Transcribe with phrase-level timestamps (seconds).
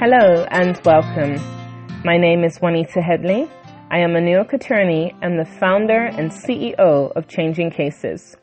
[0.00, 1.36] Hello and welcome.
[2.06, 3.50] My name is Juanita Headley.
[3.90, 8.34] I am a New York attorney and the founder and CEO of Changing Cases.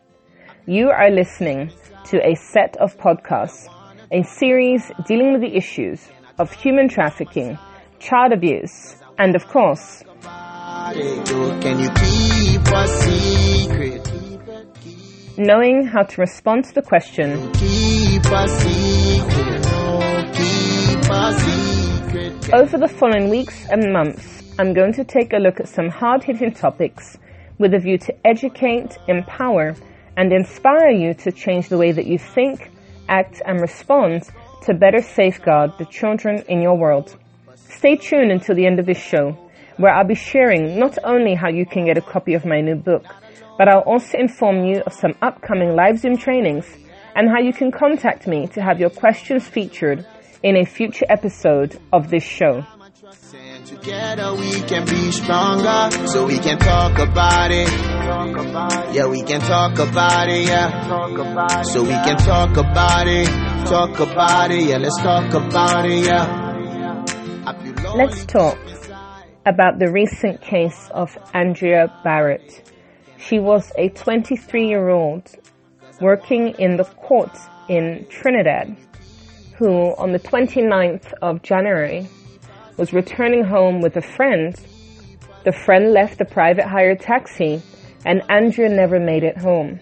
[0.67, 1.71] You are listening
[2.05, 3.67] to a set of podcasts,
[4.11, 6.07] a series dealing with the issues
[6.37, 7.57] of human trafficking,
[7.97, 14.07] child abuse, and of course, Can you keep a secret?
[15.39, 17.51] knowing how to respond to the question,
[21.09, 26.21] Over the following weeks and months, I'm going to take a look at some hard
[26.21, 27.17] hitting topics
[27.57, 29.73] with a view to educate, empower,
[30.17, 32.71] and inspire you to change the way that you think,
[33.07, 34.23] act, and respond
[34.63, 37.15] to better safeguard the children in your world.
[37.55, 39.31] Stay tuned until the end of this show,
[39.77, 42.75] where I'll be sharing not only how you can get a copy of my new
[42.75, 43.05] book,
[43.57, 46.65] but I'll also inform you of some upcoming live Zoom trainings
[47.15, 50.05] and how you can contact me to have your questions featured
[50.43, 52.65] in a future episode of this show.
[53.65, 57.69] Together we can be stronger, so we can talk about it.
[58.93, 60.45] Yeah, we can talk about it.
[60.45, 63.27] Yeah, so we can talk about it.
[63.67, 64.63] Talk about it.
[64.63, 66.05] Yeah, let's talk about it.
[66.05, 67.03] Yeah.
[67.45, 68.57] I feel lonely Let's talk
[69.45, 72.63] about the recent case of Andrea Bharatt.
[73.17, 75.29] She was a 23 year old
[76.01, 77.35] working in the court
[77.69, 78.75] in Trinidad
[79.57, 82.07] who on the 29th of January
[82.77, 84.55] was returning home with a friend.
[85.45, 87.61] The friend left a private hired taxi
[88.05, 89.79] and Andrea never made it home.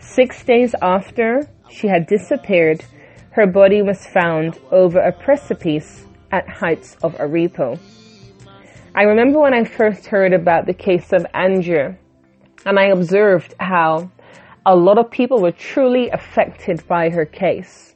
[0.00, 2.84] Six days after she had disappeared,
[3.32, 7.78] her body was found over a precipice at Heights of Aripo.
[8.94, 11.96] I remember when I first heard about the case of Andrea
[12.64, 14.10] and I observed how
[14.64, 17.94] a lot of people were truly affected by her case.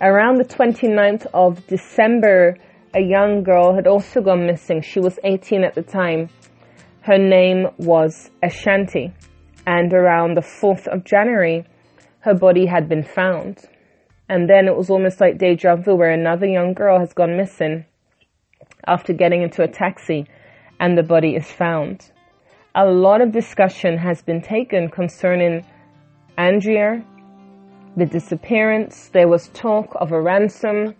[0.00, 2.56] Around the 29th of December,
[2.94, 4.80] a young girl had also gone missing.
[4.80, 6.28] She was 18 at the time.
[7.00, 9.12] Her name was Ashanti.
[9.66, 11.66] And around the 4th of January,
[12.20, 13.64] her body had been found.
[14.28, 17.84] And then it was almost like deja vu where another young girl has gone missing
[18.86, 20.26] after getting into a taxi
[20.78, 22.12] and the body is found.
[22.76, 25.66] A lot of discussion has been taken concerning
[26.36, 27.04] Andrea,
[27.96, 29.08] the disappearance.
[29.08, 30.94] There was talk of a ransom.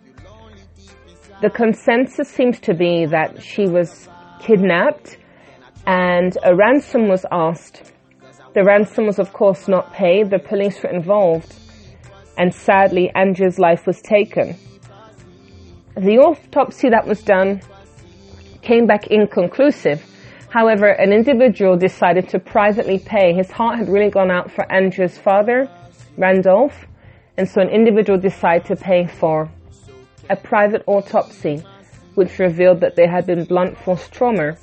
[1.41, 5.17] The consensus seems to be that she was kidnapped
[5.87, 7.93] and a ransom was asked.
[8.53, 10.29] The ransom was of course not paid.
[10.29, 11.55] The police were involved
[12.37, 14.57] and sadly Andrea's life was taken.
[15.95, 17.61] The autopsy that was done
[18.61, 20.03] came back inconclusive.
[20.49, 23.33] However, an individual decided to privately pay.
[23.33, 25.69] His heart had really gone out for Andrea's father,
[26.19, 26.85] Randolph,
[27.37, 29.49] and so an individual decided to pay for
[30.29, 31.63] a private autopsy,
[32.15, 34.57] which revealed that there had been blunt force trauma,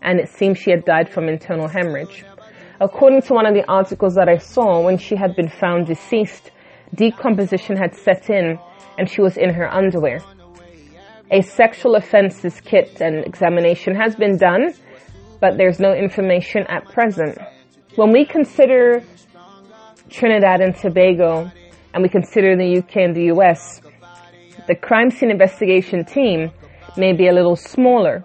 [0.00, 2.24] and it seemed she had died from internal hemorrhage.
[2.80, 6.52] According to one of the articles that I saw, when she had been found deceased,
[6.94, 8.58] decomposition had set in,
[8.96, 10.20] and she was in her underwear.
[11.32, 14.72] A sexual offences kit and examination has been done,
[15.40, 17.36] but there's no information at present.
[17.96, 19.02] When we consider
[20.08, 21.50] Trinidad and Tobago,
[21.92, 23.80] and we consider the UK and the US,
[24.66, 26.50] the crime scene investigation team
[26.96, 28.22] may be a little smaller.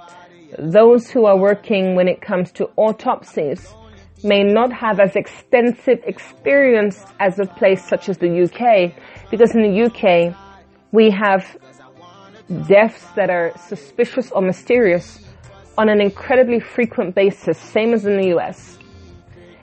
[0.58, 3.74] Those who are working when it comes to autopsies
[4.24, 8.94] may not have as extensive experience as a place such as the UK,
[9.32, 10.36] because in the UK,
[10.92, 11.58] we have
[12.68, 15.20] deaths that are suspicious or mysterious
[15.78, 18.78] on an incredibly frequent basis, same as in the US.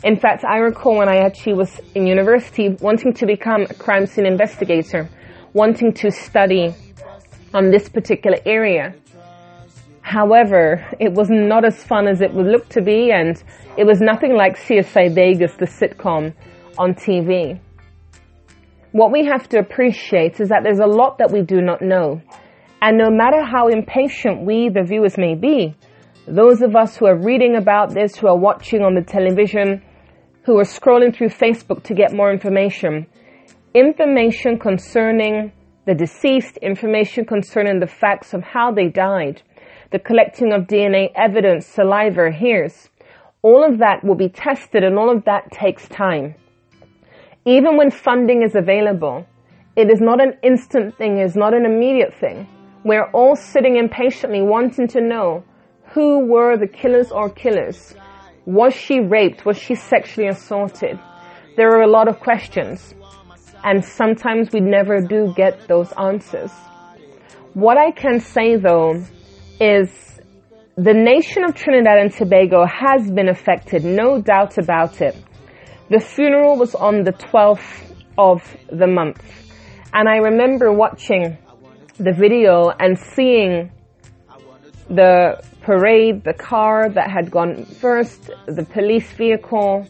[0.04, 4.06] In fact, I recall when I actually was in university wanting to become a crime
[4.06, 5.08] scene investigator,
[5.54, 6.72] wanting to study
[7.52, 8.94] on this particular area.
[10.02, 13.42] However, it was not as fun as it would look to be and
[13.76, 16.32] it was nothing like CSI Vegas, the sitcom
[16.78, 17.60] on TV.
[18.92, 22.22] What we have to appreciate is that there's a lot that we do not know.
[22.80, 25.74] And no matter how impatient we, the viewers, may be,
[26.26, 29.82] those of us who are reading about this, who are watching on the television,
[30.44, 33.06] who are scrolling through Facebook to get more information,
[33.74, 35.52] information concerning
[35.86, 39.42] the deceased, information concerning the facts of how they died,
[39.90, 42.90] the collecting of DNA evidence, saliva, hairs,
[43.42, 46.34] all of that will be tested and all of that takes time.
[47.46, 49.26] Even when funding is available,
[49.76, 52.46] it is not an instant thing, it's not an immediate thing.
[52.84, 55.44] We're all sitting impatiently wanting to know
[55.92, 57.94] who were the killers or killers.
[58.48, 59.44] Was she raped?
[59.44, 60.98] Was she sexually assaulted?
[61.58, 62.94] There are a lot of questions
[63.62, 66.50] and sometimes we never do get those answers.
[67.52, 69.04] What I can say though
[69.60, 69.90] is
[70.76, 75.14] the nation of Trinidad and Tobago has been affected, no doubt about it.
[75.90, 79.22] The funeral was on the 12th of the month.
[79.92, 81.36] And I remember watching
[81.98, 83.72] the video and seeing
[84.88, 89.86] the parade, the car that had gone first, the police vehicle,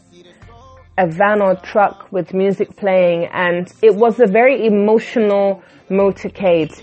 [0.96, 6.82] a van or truck with music playing, and it was a very emotional motorcade.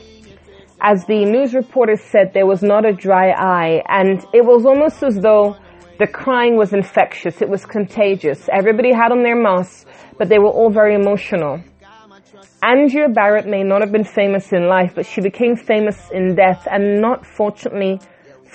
[0.82, 5.04] As the news reporter said, there was not a dry eye, and it was almost
[5.04, 5.58] as though
[6.00, 7.42] the crying was infectious.
[7.42, 8.50] It was contagious.
[8.52, 9.86] Everybody had on their masks,
[10.18, 11.62] but they were all very emotional.
[12.62, 16.68] Andrea Bharatt may not have been famous in life, but she became famous in death,
[16.70, 18.00] and not fortunately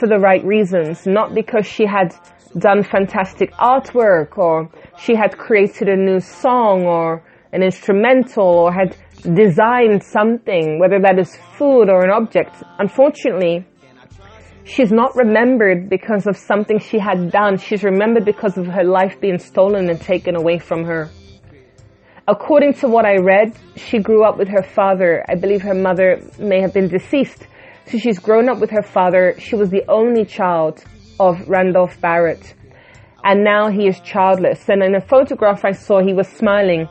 [0.01, 1.07] for the right reasons.
[1.07, 2.15] Not because she had
[2.59, 4.69] done fantastic artwork or
[4.99, 11.19] she had created a new song or an instrumental or had designed something, whether that
[11.19, 12.57] is food or an object.
[12.79, 13.67] Unfortunately,
[14.65, 17.59] she's not remembered because of something she had done.
[17.59, 21.11] She's remembered because of her life being stolen and taken away from her.
[22.27, 25.25] According to what I read, she grew up with her father.
[25.29, 27.47] I believe her mother may have been deceased.
[27.91, 29.35] So she's grown up with her father.
[29.41, 30.85] She was the only child
[31.19, 32.55] of Randolph Bharatt.
[33.25, 34.69] And now he is childless.
[34.69, 36.89] And in a photograph I saw, he was smiling.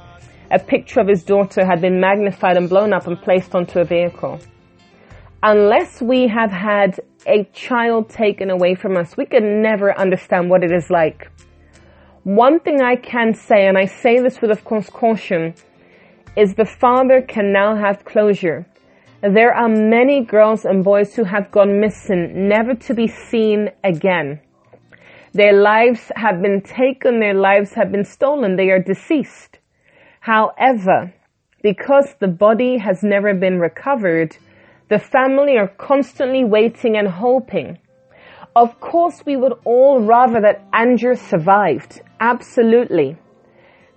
[0.51, 3.86] A picture of his daughter had been magnified and blown up and placed onto a
[3.86, 4.40] vehicle.
[5.42, 10.66] Unless we have had a child taken away from us, we can never understand what
[10.66, 11.31] it is like.
[12.24, 15.54] One thing I can say, and I say this with of course caution,
[16.36, 18.66] is the father can now have closure.
[19.21, 24.39] There are many girls and boys who have gone missing, never to be seen again.
[25.33, 29.60] Their lives have been taken, their lives have been stolen, they are deceased.
[30.21, 31.13] However,
[31.62, 34.38] because the body has never been recovered,
[34.88, 37.77] the family are constantly waiting and hoping.
[38.56, 42.01] Of course, we would all rather that Andrew survived.
[42.21, 43.18] Absolutely.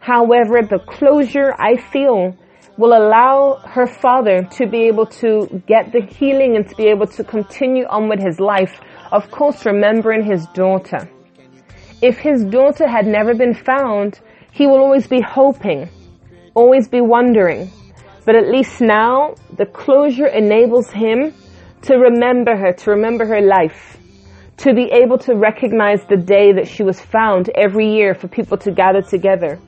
[0.00, 2.36] However, the closure I feel
[2.78, 7.06] will allow her father to be able to get the healing and to be able
[7.06, 8.80] to continue on with his life.
[9.10, 11.08] Of course, remembering his daughter.
[12.00, 14.20] If his daughter had never been found,
[14.52, 15.88] he will always be hoping,
[16.54, 17.70] always be wondering.
[18.24, 21.34] But at least now, the closure enables him
[21.82, 23.98] to remember her, to remember her life,
[24.58, 28.56] to be able to recognize the day that she was found every year for people
[28.58, 29.58] to gather together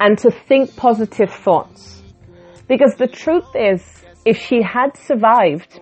[0.00, 2.02] and to think positive thoughts.
[2.68, 5.80] Because the truth is, if she had survived,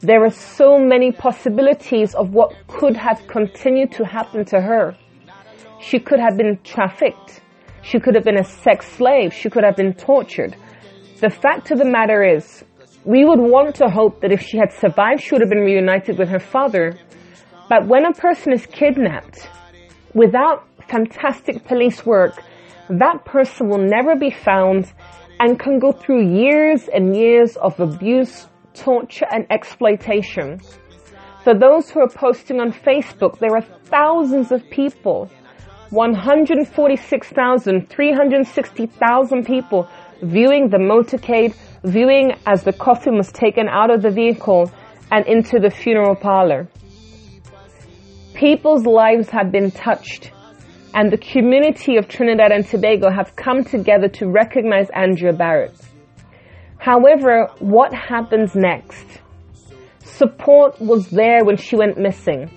[0.00, 4.96] there are so many possibilities of what could have continued to happen to her.
[5.80, 7.42] She could have been trafficked.
[7.82, 9.32] She could have been a sex slave.
[9.32, 10.56] She could have been tortured.
[11.20, 12.64] The fact of the matter is,
[13.04, 16.18] we would want to hope that if she had survived, she would have been reunited
[16.18, 16.98] with her father.
[17.68, 19.48] But when a person is kidnapped,
[20.14, 22.42] without fantastic police work,
[22.98, 24.92] that person will never be found
[25.40, 30.60] and can go through years and years of abuse, torture and exploitation.
[31.42, 35.30] For those who are posting on Facebook, there are thousands of people,
[35.90, 39.88] 146,000, 360,000 people
[40.22, 44.70] viewing the motorcade, viewing as the coffin was taken out of the vehicle
[45.10, 46.68] and into the funeral parlor.
[48.34, 50.30] People's lives have been touched
[50.94, 55.74] and the community of Trinidad and Tobago have come together to recognize Andrea Bharatt.
[56.78, 59.06] However, what happens next?
[60.00, 62.50] Support was there when she went missing.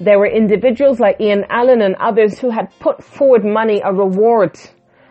[0.00, 4.58] There were individuals like Ian Allen and others who had put forward money, a reward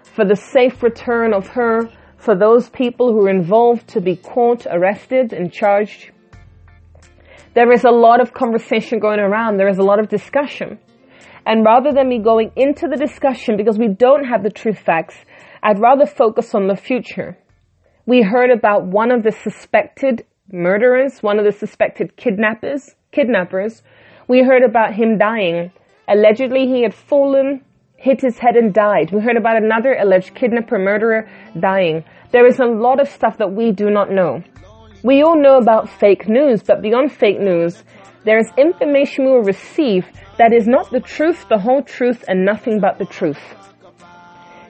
[0.03, 4.65] for the safe return of her, for those people who were involved to be caught,
[4.69, 6.11] arrested, and charged.
[7.53, 9.57] There is a lot of conversation going around.
[9.57, 10.79] There is a lot of discussion.
[11.49, 15.15] And rather than me going into the discussion because we don't have the true facts,
[15.63, 17.39] I'd rather focus on the future.
[18.05, 23.81] We heard about one of the suspected murderers, one of the suspected kidnappers, kidnappers.
[24.27, 25.71] We heard about him dying.
[26.07, 27.65] Allegedly he had fallen,
[27.97, 29.09] hit his head and died.
[29.11, 31.27] We heard about another alleged kidnapper murderer
[31.59, 32.03] dying.
[32.31, 34.43] There is a lot of stuff that we do not know.
[35.03, 37.83] We all know about fake news, but beyond fake news,
[38.23, 40.05] there is information we will receive
[40.39, 43.41] that is not the truth, the whole truth, and nothing but the truth.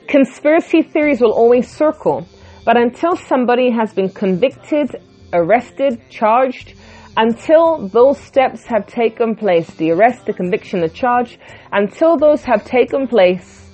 [0.08, 2.28] Conspiracy theories will always circle,
[2.66, 4.96] but until somebody has been convicted,
[5.32, 6.74] arrested, charged,
[7.18, 11.38] until those steps have taken place, the arrest, the conviction, the charge,
[11.72, 13.70] until those have taken place,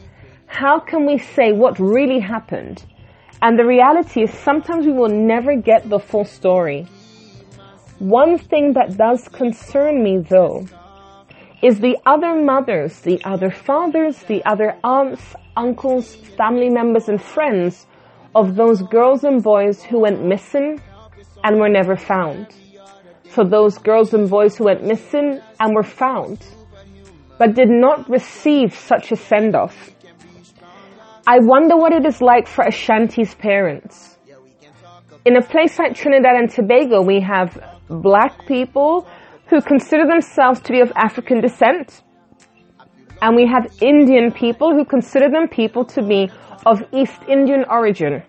[0.48, 2.84] how can we say what really happened?
[3.42, 6.88] And the reality is sometimes we will never get the full story.
[8.00, 10.66] One thing that does concern me though
[11.62, 17.88] is the other mothers, the other fathers, the other aunts, uncles, family members and friends
[18.36, 20.82] of those girls and boys who went missing
[21.44, 22.48] and were never found.
[23.30, 26.46] For those girls and boys who went missing and were found,
[27.38, 29.92] but did not receive such a send off.
[31.28, 34.18] I wonder what it is like for Ashanti's parents.
[35.26, 37.58] In a place like Trinidad and Tobago, we have
[37.90, 39.08] black people
[39.50, 42.02] who consider themselves to be of African descent.
[43.22, 46.30] And we have Indian people who consider them people to be
[46.66, 48.24] of East Indian origin.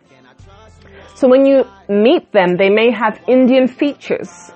[1.15, 4.53] So when you meet them, they may have Indian features.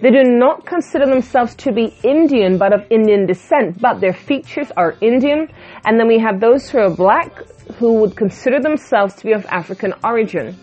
[0.00, 4.70] They do not consider themselves to be Indian, but of Indian descent, but their features
[4.76, 5.48] are Indian.
[5.84, 7.32] And then we have those who are black,
[7.78, 10.56] who would consider themselves to be of African origin.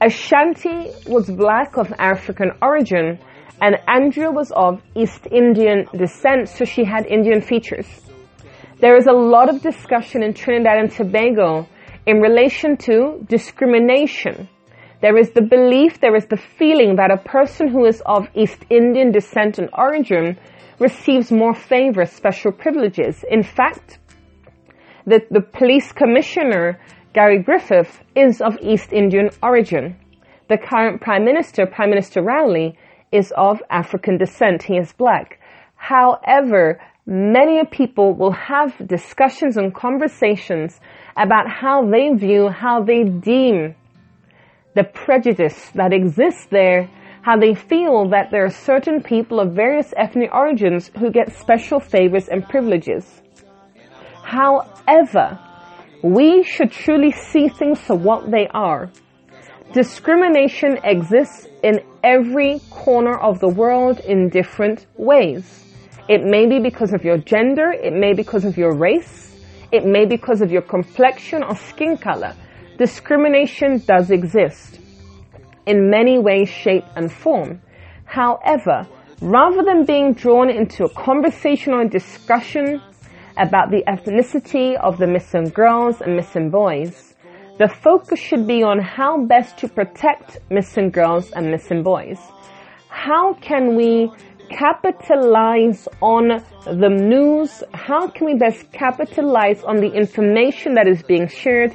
[0.00, 3.18] Ashanti was black of African origin,
[3.60, 7.86] and Andrea was of East Indian descent, so she had Indian features.
[8.80, 11.66] There is a lot of discussion in Trinidad and Tobago
[12.06, 14.48] in relation to discrimination.
[15.00, 18.64] There is the belief, there is the feeling that a person who is of East
[18.70, 20.38] Indian descent and origin
[20.78, 23.24] receives more favors, special privileges.
[23.30, 23.98] In fact,
[25.06, 26.80] the, the police commissioner,
[27.12, 29.96] Gary Griffith, is of East Indian origin.
[30.48, 32.76] The current Prime Minister, Prime Minister Rowley,
[33.14, 34.64] is of African descent.
[34.64, 35.40] He is black.
[35.76, 40.80] However, many people will have discussions and conversations
[41.16, 43.74] about how they view, how they deem
[44.74, 46.90] the prejudice that exists there,
[47.22, 51.80] how they feel that there are certain people of various ethnic origins who get special
[51.80, 53.22] favors and privileges.
[54.22, 55.38] However,
[56.02, 58.90] we should truly see things for what they are.
[59.74, 65.64] Discrimination exists in every corner of the world in different ways.
[66.08, 69.36] It may be because of your gender, it may be because of your race,
[69.72, 72.36] it may be because of your complexion or skin color.
[72.78, 74.78] Discrimination does exist
[75.66, 77.60] in many ways, shape and form.
[78.04, 78.86] However,
[79.20, 82.80] rather than being drawn into a conversation or a discussion
[83.38, 87.13] about the ethnicity of the missing girls and missing boys,
[87.56, 92.18] the focus should be on how best to protect missing girls and missing boys.
[92.88, 94.10] How can we
[94.50, 97.62] capitalize on the news?
[97.72, 101.72] How can we best capitalize on the information that is being shared?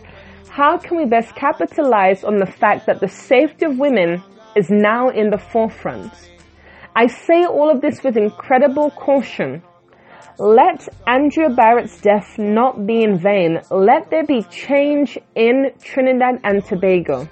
[0.50, 4.22] How can we best capitalize on the fact that the safety of women
[4.58, 6.12] is now in the forefront?
[6.98, 9.64] I say all of this with incredible caution
[10.40, 13.60] let Andrea Bharatt's death not be in vain.
[13.70, 17.28] Let there be change in Trinidad and Tobago.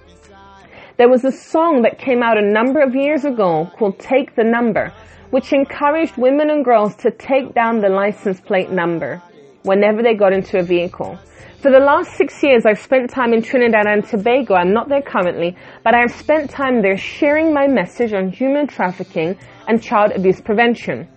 [0.97, 4.43] There was a song that came out a number of years ago called Take the
[4.43, 4.91] Number,
[5.29, 9.21] which encouraged women and girls to take down the license plate number
[9.63, 11.17] whenever they got into a vehicle.
[11.61, 14.55] For the last six years, I've spent time in Trinidad and Tobago.
[14.55, 19.37] I'm not there currently, but I've spent time there sharing my message on human trafficking
[19.65, 21.07] and child abuse prevention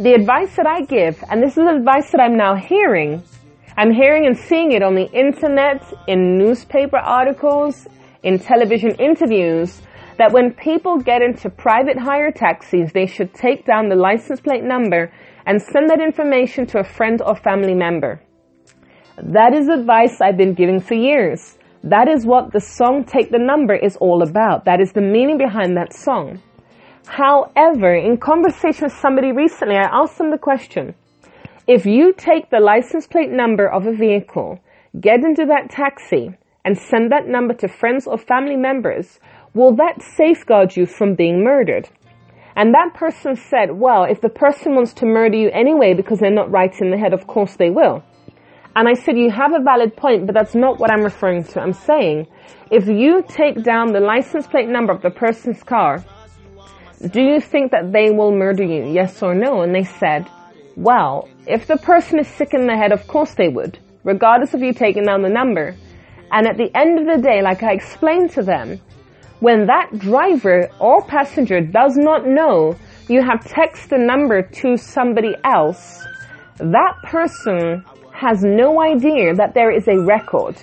[0.00, 3.22] the advice that I give, and this is advice that I'm now hearing,
[3.76, 7.86] I'm hearing and seeing it on the internet, in newspaper articles,
[8.22, 9.82] in television interviews,
[10.16, 14.64] that when people get into private hire taxis, they should take down the license plate
[14.64, 15.12] number
[15.44, 18.22] and send that information to a friend or family member.
[19.22, 21.58] That is advice I've been giving for years.
[21.84, 24.64] That is what the song Take the Number is all about.
[24.64, 26.40] That is the meaning behind that song.
[27.06, 30.94] However, in conversation with somebody recently, I asked them the question,
[31.66, 34.60] if you take the license plate number of a vehicle,
[35.00, 39.18] get into that taxi, and send that number to friends or family members,
[39.54, 41.88] will that safeguard you from being murdered?
[42.56, 46.30] And that person said, well, if the person wants to murder you anyway because they're
[46.30, 48.02] not right in the head, of course they will.
[48.76, 51.60] And I said, you have a valid point, but that's not what I'm referring to.
[51.60, 52.26] I'm saying,
[52.70, 56.04] if you take down the license plate number of the person's car,
[57.08, 58.84] do you think that they will murder you?
[58.84, 59.62] Yes or no?
[59.62, 60.26] And they said,
[60.76, 64.60] well, if the person is sick in the head, of course they would, regardless of
[64.60, 65.76] you taking down the number.
[66.30, 68.80] And at the end of the day, like I explained to them,
[69.40, 72.76] when that driver or passenger does not know
[73.08, 76.04] you have texted a number to somebody else,
[76.58, 80.56] that person has no idea that there is a record.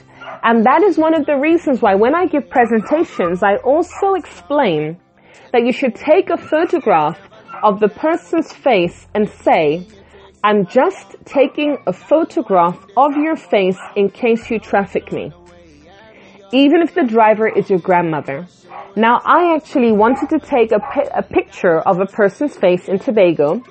[0.43, 4.97] And that is one of the reasons why when I give presentations, I also explain
[5.51, 7.19] that you should take a photograph
[7.63, 9.85] of the person's face and say,
[10.43, 15.31] I'm just taking a photograph of your face in case you traffic me.
[16.51, 18.47] even if the driver is your grandmother.
[18.95, 22.99] Now, I actually wanted to take a, pi- a picture of a person's face in
[22.99, 23.61] Tobago,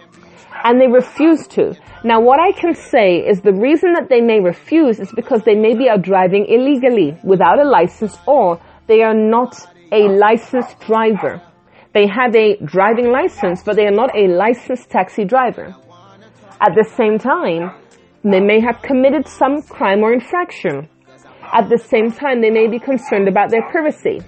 [0.65, 1.75] and they refused to.
[2.05, 5.55] Now, what I can say is the reason that they may refuse is because they
[5.55, 9.57] maybe are driving illegally without a license or they are not
[9.91, 11.41] a licensed driver.
[11.97, 15.75] They have a driving license, but they are not a licensed taxi driver.
[16.61, 17.71] At the same time,
[18.23, 20.91] they may have committed some crime or infraction.
[21.55, 24.21] At the same time, they may be concerned about their privacy.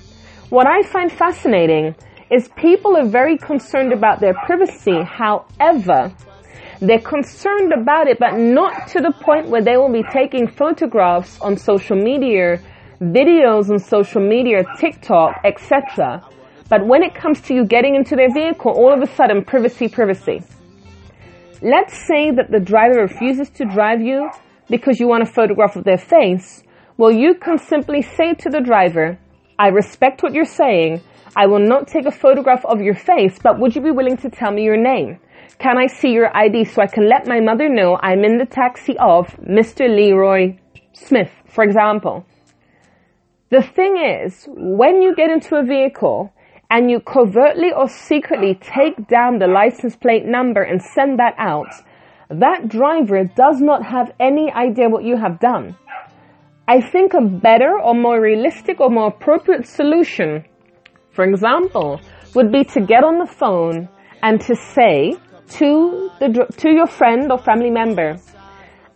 [0.49, 1.95] What I find fascinating
[2.31, 5.03] is people are very concerned about their privacy.
[5.03, 6.11] However,
[6.81, 11.39] they're concerned about it, but not to the point where they will be taking photographs
[11.43, 12.63] on social media,
[13.03, 16.25] videos on social media, TikTok, etc.
[16.69, 19.89] But when it comes to you getting into their vehicle, all of a sudden, privacy,
[19.89, 20.43] privacy.
[21.63, 24.31] Let's say that the driver refuses to drive you
[24.69, 26.63] because you want a photograph of their face.
[26.99, 29.19] Well, you can simply say to the driver,
[29.59, 31.01] I respect what you're saying.
[31.35, 34.31] I will not take a photograph of your face, but would you be willing to
[34.31, 35.19] tell me your name?
[35.59, 38.47] Can I see your ID so I can let my mother know I'm in the
[38.47, 39.89] taxi of Mr.
[39.89, 40.57] Leroy
[40.93, 42.27] Smith, for example?
[43.51, 46.33] The thing is, when you get into a vehicle
[46.71, 51.73] and you covertly or secretly take down the license plate number and send that out,
[52.31, 55.77] that driver does not have any idea what you have done.
[56.67, 60.45] I think a better or more realistic or more appropriate solution,
[61.13, 62.01] for example,
[62.35, 63.89] would be to get on the phone
[64.23, 65.17] and to say,
[65.49, 68.19] to the to your friend or family member.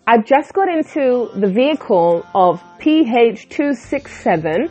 [0.07, 4.71] I just got into the vehicle of PH267.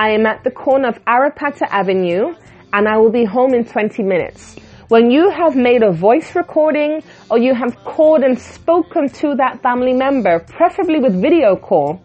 [0.00, 2.34] I am at the corner of Arapita Avenue
[2.72, 4.56] and I will be home in 20 minutes.
[4.88, 9.60] When you have made a voice recording or you have called and spoken to that
[9.60, 12.00] family member, preferably with video call,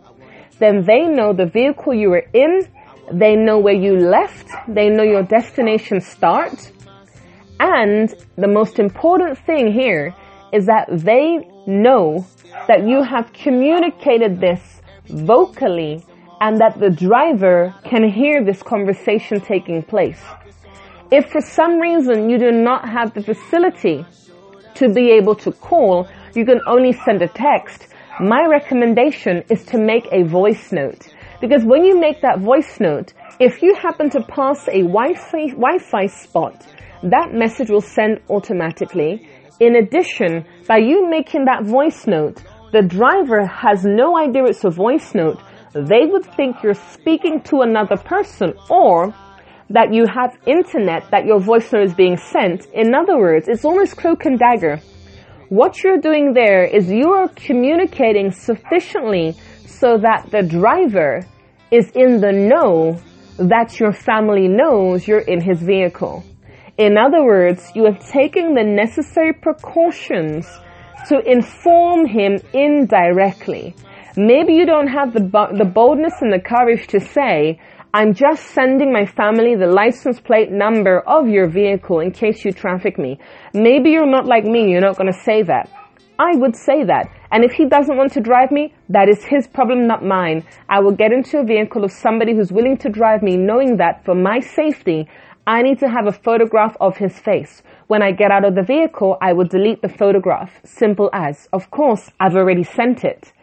[0.59, 2.67] then they know the vehicle you were in,
[3.13, 6.73] they know where you left, they know your destination start,
[7.61, 10.13] and the most important thing here
[10.51, 12.27] is that they know
[12.67, 16.03] that you have communicated this vocally
[16.41, 20.21] and that the driver can hear this conversation taking place.
[21.11, 24.05] If for some reason you do not have the facility
[24.75, 27.87] to be able to call, you can only send a text.
[28.19, 31.07] My recommendation is to make a voice note.
[31.41, 36.65] Because when you make that voice note, if you happen to pass a Wi-Fi, spot
[37.03, 39.27] that message will send automatically.
[39.59, 44.69] In addition, by you making that voice note, the driver has no idea it's a
[44.69, 45.39] voice note.
[45.75, 49.13] They would think you're speaking to another person or
[49.69, 52.65] that you have internet, that your voice note is being sent.
[52.73, 54.79] In other words, it's almost cloak and dagger.
[55.49, 59.35] What you're doing there is you are communicating sufficiently
[59.65, 61.25] so that the driver
[61.71, 62.97] is in the know
[63.37, 66.23] that your family knows you're in his vehicle.
[66.77, 70.47] In other words, you have taken the necessary precautions
[71.09, 73.75] to inform him indirectly.
[74.17, 75.19] Maybe you don't have the,
[75.57, 77.59] the boldness and the courage to say,
[77.93, 82.53] I'm just sending my family the license plate number of your vehicle in case you
[82.53, 83.19] traffic me.
[83.53, 85.69] Maybe you're not like me, you're not going to say that.
[86.17, 87.09] I would say that.
[87.31, 90.45] And if he doesn't want to drive me, that is his problem, not mine.
[90.69, 94.05] I will get into a vehicle of somebody who's willing to drive me, knowing that
[94.05, 95.09] for my safety,
[95.45, 97.63] I need to have a photograph of his face.
[97.87, 100.61] When I get out of the vehicle, I will delete the photograph.
[100.63, 101.49] Simple as.
[101.51, 103.33] Of course, I've already sent it.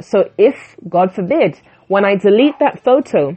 [0.00, 3.34] So if, God forbid, when I delete that photo,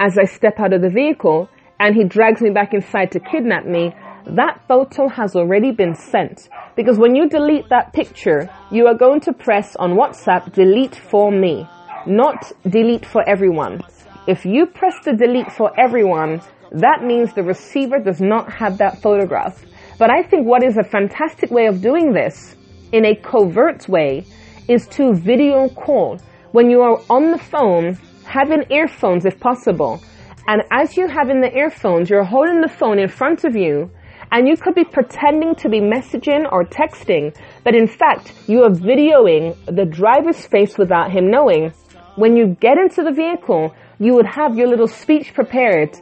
[0.00, 3.66] as I step out of the vehicle, and he drags me back inside to kidnap
[3.66, 3.94] me,
[4.26, 6.48] that photo has already been sent.
[6.76, 11.30] Because when you delete that picture, you are going to press on WhatsApp delete for
[11.30, 11.68] me,
[12.06, 13.82] not delete for everyone.
[14.26, 16.40] If you press the delete for everyone,
[16.72, 19.62] that means the receiver does not have that photograph.
[19.98, 22.56] But I think what is a fantastic way of doing this
[22.92, 24.24] in a covert way
[24.68, 26.18] is to video call.
[26.52, 30.02] When you are on the phone, have in earphones if possible.
[30.46, 33.90] And as you have in the earphones, you're holding the phone in front of you
[34.32, 38.70] and you could be pretending to be messaging or texting, but in fact, you are
[38.70, 41.72] videoing the driver's face without him knowing.
[42.16, 45.96] When you get into the vehicle, you would have your little speech prepared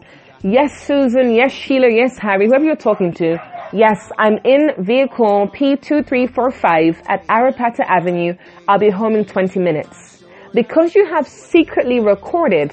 [0.44, 1.37] Yes, Susan.
[1.37, 1.88] Yes, Sheila.
[1.88, 2.48] Yes, Harry.
[2.48, 3.38] Whoever you're talking to.
[3.72, 8.35] Yes, I'm in vehicle P2345 at Arapita Avenue.
[8.66, 10.24] I'll be home in 20 minutes.
[10.52, 12.72] Because you have secretly recorded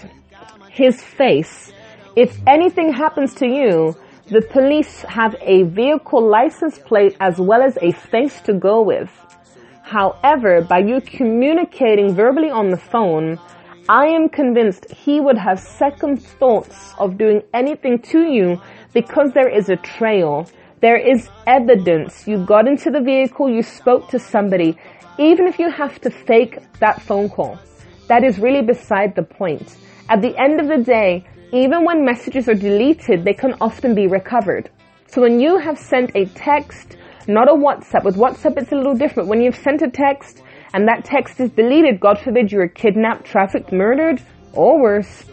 [0.71, 1.71] his face,
[2.15, 3.95] if anything happens to you,
[4.31, 9.11] the police have a vehicle license plate as well as a face to go with.
[9.83, 13.37] However, by you communicating verbally on the phone,
[13.89, 18.61] I am convinced he would have second thoughts of doing anything to you
[18.93, 20.47] because there is a trail.
[20.79, 22.27] There is evidence.
[22.27, 24.77] You got into the vehicle, you spoke to somebody,
[25.17, 27.57] even if you have to fake that phone call.
[28.09, 29.75] That is really beside the point.
[30.07, 34.05] At the end of the day, even when messages are deleted, they can often be
[34.05, 34.69] recovered.
[35.07, 36.95] So when you have sent a text,
[37.27, 39.29] not a WhatsApp, with WhatsApp it's a little different.
[39.29, 43.25] When you've sent a text and that text is deleted, God forbid you were kidnapped,
[43.25, 44.21] trafficked, murdered,
[44.53, 45.25] or worse,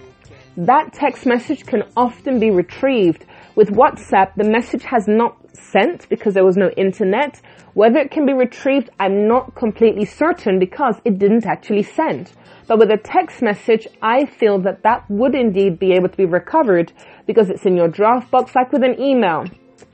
[0.57, 3.25] that text message can often be retrieved
[3.57, 7.41] with WhatsApp, the message has not sent because there was no internet.
[7.73, 12.33] Whether it can be retrieved, I'm not completely certain because it didn't actually send.
[12.67, 16.27] But with a text message, I feel that that would indeed be able to be
[16.27, 16.93] recovered
[17.27, 19.47] because it's in your draft box like with an email.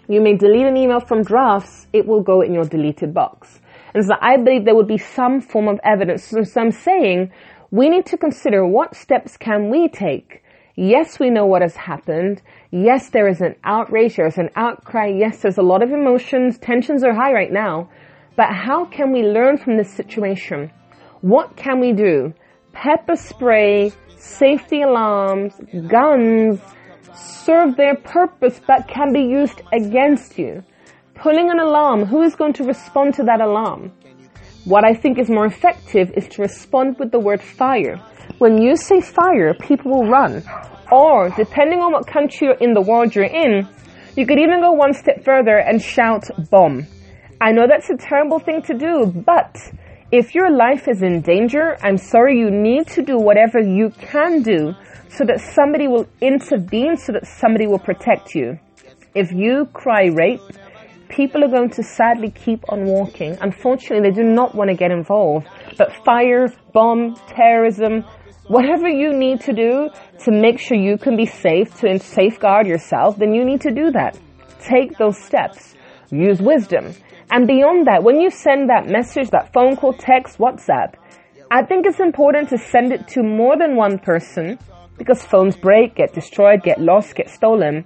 [0.08, 3.60] You may delete an email from drafts, it will go in your deleted box.
[3.94, 6.24] And so I believe there would be some form of evidence.
[6.24, 7.30] So I'm saying
[7.70, 10.42] we need to consider what steps can we take.
[10.76, 12.40] Yes, we know what has happened.
[12.70, 15.06] Yes, there is an outrage, there's an outcry.
[15.08, 16.58] Yes, there's a lot of emotions.
[16.58, 17.90] Tensions are high right now.
[18.36, 20.70] But how can we learn from this situation?
[21.20, 22.32] What can we do?
[22.72, 25.54] Pepper spray, safety alarms,
[25.88, 26.58] guns
[27.14, 30.64] serve their purpose but can be used against you.
[31.22, 33.92] Pulling an alarm, who is going to respond to that alarm?
[34.64, 37.96] What I think is more effective is to respond with the word fire.
[38.38, 40.42] When you say fire, people will run.
[40.90, 43.68] Or, depending on what country in the world you're in,
[44.16, 46.88] you could even go one step further and shout bomb.
[47.40, 49.56] I know that's a terrible thing to do, but
[50.10, 54.42] if your life is in danger, I'm sorry, you need to do whatever you can
[54.42, 54.74] do
[55.08, 58.58] so that somebody will intervene, so that somebody will protect you.
[59.14, 60.40] If you cry rape,
[61.12, 63.36] people are going to sadly keep on walking.
[63.40, 65.46] Unfortunately, they do not want to get involved.
[65.78, 68.04] But fire, bomb, terrorism,
[68.48, 69.90] whatever you need to do
[70.24, 73.90] to make sure you can be safe, to safeguard yourself, then you need to do
[73.92, 74.18] that.
[74.60, 75.74] Take those steps.
[76.10, 76.94] Use wisdom.
[77.30, 80.94] And beyond that, when you send that message, that phone call, text, WhatsApp,
[81.50, 84.58] I think it's important to send it to more than one person
[84.98, 87.84] because phones break, get destroyed, get lost, get stolen.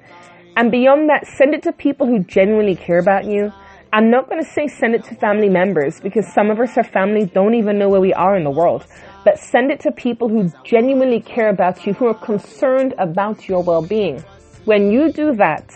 [0.56, 3.52] And beyond that, send it to people who genuinely care about you.
[3.92, 6.84] I'm not going to say send it to family members because some of us, our
[6.84, 8.84] families, don't even know where we are in the world
[9.26, 13.60] but send it to people who genuinely care about you, who are concerned about your
[13.60, 14.20] well-being.
[14.66, 15.68] When you do that,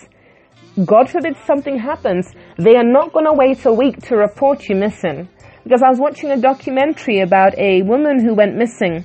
[0.84, 4.76] God forbid something happens, they are not going to wait a week to report you
[4.76, 5.28] missing.
[5.64, 9.04] Because I was watching a documentary about a woman who went missing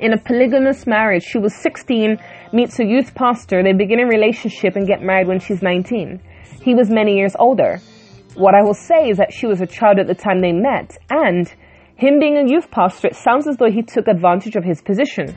[0.00, 1.22] in a polygamous marriage.
[1.22, 2.16] She was 16,
[2.54, 6.20] meets a youth pastor, they begin a relationship and get married when she's 19.
[6.62, 7.80] He was many years older.
[8.34, 10.96] What I will say is that she was a child at the time they met,
[11.10, 11.52] and
[11.96, 15.36] him being a youth pastor, it sounds as though he took advantage of his position.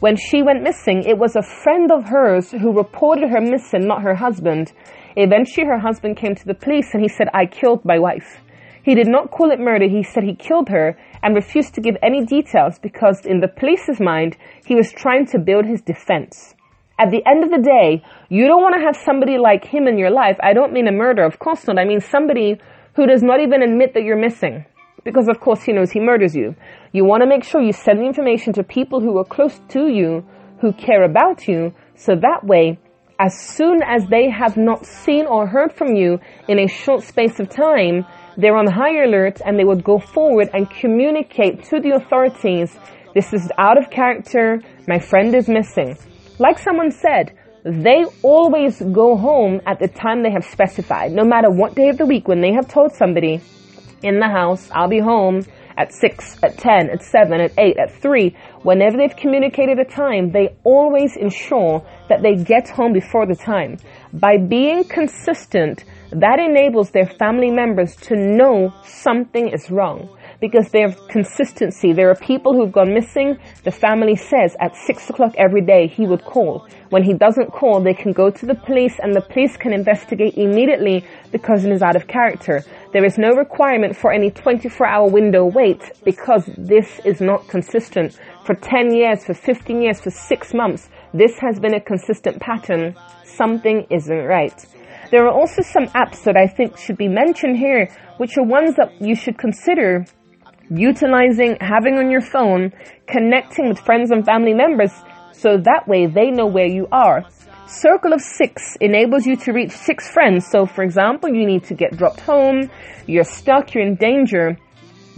[0.00, 4.02] When she went missing, it was a friend of hers who reported her missing, not
[4.02, 4.72] her husband.
[5.16, 8.42] Eventually, her husband came to the police and he said, I killed my wife.
[8.84, 9.88] He did not call it murder.
[9.88, 13.98] He said he killed her and refused to give any details because in the police's
[13.98, 16.54] mind, he was trying to build his defense.
[16.98, 19.96] At the end of the day, you don't want to have somebody like him in
[19.96, 20.36] your life.
[20.42, 21.78] I don't mean a murder, of course not.
[21.78, 22.60] I mean somebody
[22.94, 24.66] who does not even admit that you're missing
[25.02, 26.54] because of course he knows he murders you.
[26.92, 29.88] You want to make sure you send the information to people who are close to
[29.88, 30.24] you,
[30.60, 32.78] who care about you, so that way,
[33.18, 36.18] as soon as they have not seen or heard from you
[36.48, 38.04] in a short space of time,
[38.36, 42.76] they're on high alert and they would go forward and communicate to the authorities,
[43.14, 45.96] this is out of character, my friend is missing.
[46.38, 51.50] Like someone said, they always go home at the time they have specified, no matter
[51.50, 53.40] what day of the week when they have told somebody,
[54.04, 54.70] in the house.
[54.70, 55.44] I'll be home
[55.76, 58.36] at 6, at 10, at 7, at 8, at 3.
[58.62, 63.78] Whenever they've communicated a time, they always ensure that they get home before the time.
[64.12, 70.08] By being consistent, that enables their family members to know something is wrong
[70.40, 71.92] because they have consistency.
[71.92, 73.38] There are people who've gone missing.
[73.62, 76.68] The family says at six o'clock every day he would call.
[76.90, 80.34] When he doesn't call, they can go to the police and the police can investigate
[80.36, 82.62] immediately the cousin is out of character.
[82.92, 88.18] There is no requirement for any 24 hour window wait because this is not consistent.
[88.44, 92.94] For 10 years, for 15 years, for six months, this has been a consistent pattern.
[93.24, 94.64] Something isn't right.
[95.10, 98.76] There are also some apps that I think should be mentioned here, which are ones
[98.76, 100.06] that you should consider
[100.70, 102.72] utilizing, having on your phone,
[103.06, 104.92] connecting with friends and family members
[105.32, 107.24] so that way they know where you are.
[107.66, 110.46] Circle of Six enables you to reach six friends.
[110.50, 112.70] So for example, you need to get dropped home,
[113.06, 114.56] you're stuck, you're in danger.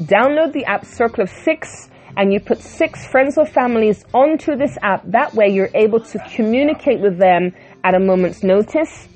[0.00, 4.78] Download the app Circle of Six and you put six friends or families onto this
[4.82, 5.02] app.
[5.10, 7.52] That way you're able to communicate with them
[7.84, 9.08] at a moment's notice.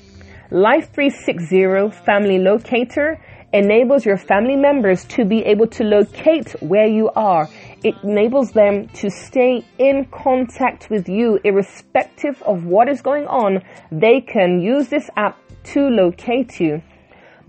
[0.52, 3.20] Life 360 Family Locator
[3.52, 7.48] enables your family members to be able to locate where you are.
[7.84, 13.62] It enables them to stay in contact with you irrespective of what is going on.
[13.92, 16.82] They can use this app to locate you.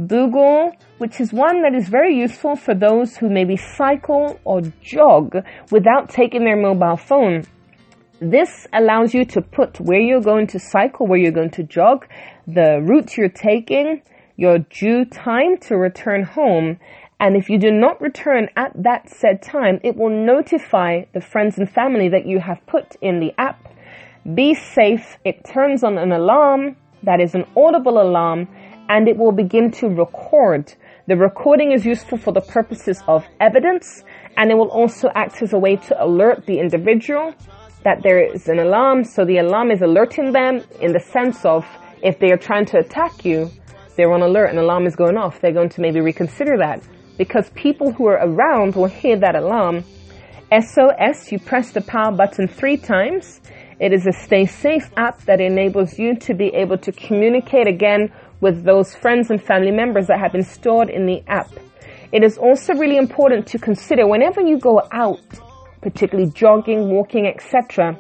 [0.05, 5.37] Google, which is one that is very useful for those who maybe cycle or jog
[5.71, 7.45] without taking their mobile phone.
[8.23, 12.05] This allows you to put where you're going to cycle, where you're going to jog,
[12.45, 14.03] the route you're taking,
[14.36, 16.77] your due time to return home.
[17.19, 21.57] And if you do not return at that said time, it will notify the friends
[21.57, 23.73] and family that you have put in the app.
[24.36, 25.17] Be safe.
[25.25, 28.47] It turns on an alarm that is an audible alarm
[28.88, 30.75] and it will begin to record.
[31.07, 34.03] The recording is useful for the purposes of evidence
[34.38, 37.34] and it will also act as a way to alert the individual
[37.83, 39.03] that there is an alarm.
[39.03, 41.65] So the alarm is alerting them in the sense of
[42.03, 43.49] if they are trying to attack you,
[43.95, 45.41] they're on alert and alarm is going off.
[45.41, 46.83] They're going to maybe reconsider that
[47.17, 49.83] because people who are around will hear that alarm.
[50.51, 53.41] SOS, you press the power button three times.
[53.79, 58.11] It is a stay safe app that enables you to be able to communicate again
[58.41, 61.51] with those friends and family members that have been stored in the app.
[62.11, 65.21] It is also really important to consider whenever you go out,
[65.81, 67.97] particularly jogging, walking, etc.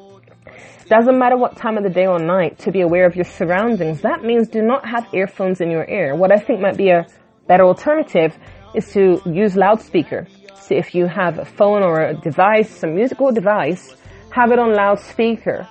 [0.87, 4.01] Doesn't matter what time of the day or night to be aware of your surroundings.
[4.01, 6.15] That means do not have earphones in your ear.
[6.15, 7.07] What I think might be a
[7.47, 8.37] better alternative
[8.75, 10.27] is to use loudspeaker.
[10.55, 13.95] So if you have a phone or a device, a musical device,
[14.31, 15.67] have it on loudspeaker.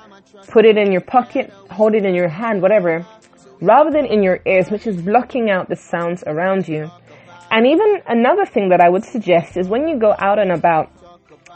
[0.48, 3.06] Put it in your pocket, hold it in your hand, whatever,
[3.60, 6.90] rather than in your ears, which is blocking out the sounds around you.
[7.50, 10.90] And even another thing that I would suggest is when you go out and about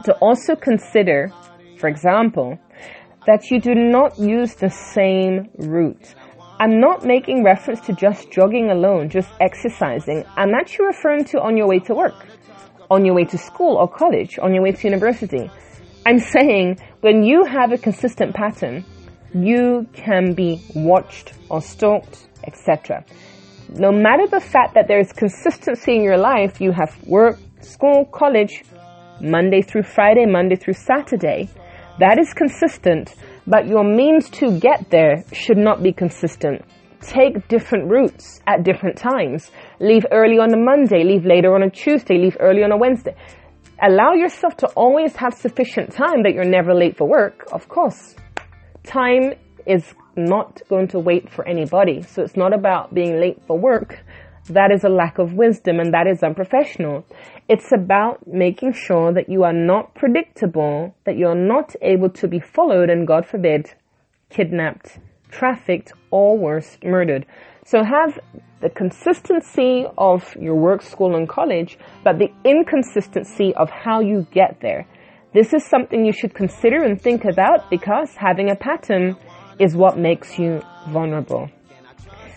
[0.04, 1.32] to also consider,
[1.78, 2.58] for example,
[3.26, 6.14] that you do not use the same route.
[6.58, 10.24] I'm not making reference to just jogging alone, just exercising.
[10.36, 12.26] I'm actually referring to on your way to work,
[12.90, 15.50] on your way to school or college, on your way to university.
[16.06, 18.84] I'm saying when you have a consistent pattern,
[19.34, 23.04] you can be watched or stalked, etc.
[23.70, 28.04] No matter the fact that there is consistency in your life, you have work, school,
[28.04, 28.62] college,
[29.20, 31.48] Monday through Friday, Monday through Saturday,
[31.98, 33.14] that is consistent,
[33.46, 36.62] but your means to get there should not be consistent.
[37.00, 39.50] Take different routes at different times.
[39.80, 43.14] Leave early on a Monday, leave later on a Tuesday, leave early on a Wednesday.
[43.82, 48.14] Allow yourself to always have sufficient time that you're never late for work, of course
[48.84, 49.32] time
[49.66, 52.02] is not going to wait for anybody.
[52.02, 54.04] So it's not about being late for work.
[54.50, 57.04] That is a lack of wisdom and that is unprofessional.
[57.46, 62.40] It's about making sure that you are not predictable, that you're not able to be
[62.40, 63.74] followed and God forbid,
[64.30, 64.98] kidnapped,
[65.30, 67.26] trafficked, or worse, murdered.
[67.66, 68.18] So have
[68.62, 74.60] the consistency of your work, school, and college, but the inconsistency of how you get
[74.62, 74.86] there.
[75.34, 79.16] This is something you should consider and think about because having a pattern
[79.58, 81.50] is what makes you vulnerable.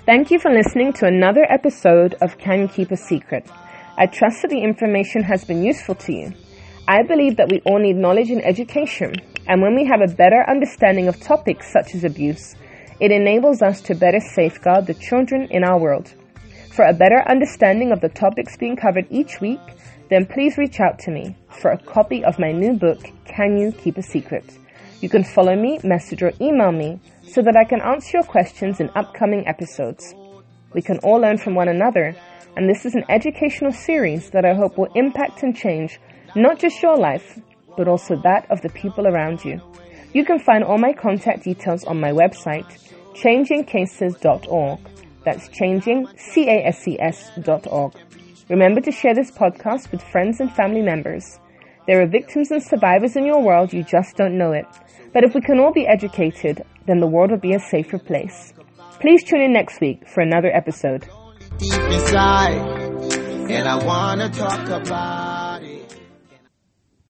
[0.05, 3.45] Thank you for listening to another episode of Can Keep a Secret?
[3.99, 6.33] I trust that the information has been useful to you.
[6.87, 9.15] I believe that we all need knowledge and education,
[9.47, 12.55] and when we have a better understanding of topics such as abuse,
[12.99, 16.13] it enables us to better safeguard the children in our world.
[16.71, 19.59] For a better understanding of the topics being covered each week,
[20.11, 23.71] then please reach out to me for a copy of my new book, Can You
[23.71, 24.45] Keep a Secret?
[25.01, 28.79] You can follow me, message, or email me so that I can answer your questions
[28.79, 30.13] in upcoming episodes.
[30.73, 32.15] We can all learn from one another,
[32.55, 35.99] and this is an educational series that I hope will impact and change
[36.35, 37.39] not just your life,
[37.75, 39.61] but also that of the people around you.
[40.13, 42.67] You can find all my contact details on my website,
[43.13, 44.79] changingcases.org.
[45.23, 47.93] That's changing, C-A-S-E-S.org.
[48.49, 51.39] Remember to share this podcast with friends and family members.
[51.85, 54.65] There are victims and survivors in your world, you just don't know it.
[55.13, 58.53] But if we can all be educated, then the world will be a safer place.
[58.99, 61.07] Please tune in next week for another episode.